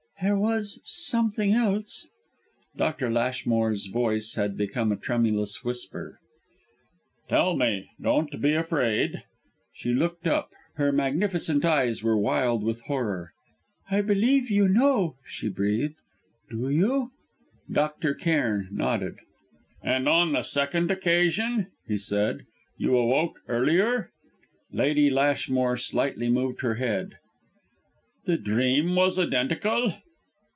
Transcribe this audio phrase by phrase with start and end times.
[0.23, 2.07] "There was something else."
[2.75, 6.19] Lady Lashmore's voice had become a tremulous whisper.
[7.27, 9.23] "Tell me; don't be afraid."
[9.73, 13.33] She looked up; her magnificent eyes were wild with horror.
[13.89, 15.95] "I believe you know!" she breathed.
[16.51, 17.13] "Do you?"
[17.71, 18.13] Dr.
[18.13, 19.15] Cairn nodded.
[19.81, 22.45] "And on the second occasion," he said,
[22.77, 24.11] "you awoke earlier?"
[24.71, 27.17] Lady Lashmore slightly moved her head.
[28.25, 29.95] "The dream was identical?"